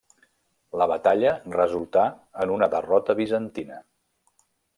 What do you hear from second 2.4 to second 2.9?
en una